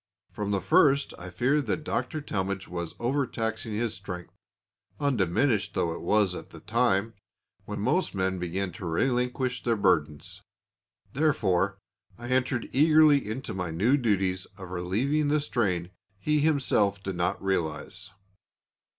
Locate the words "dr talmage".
1.83-2.67